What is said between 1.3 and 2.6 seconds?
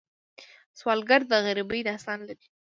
غریبۍ داستان لري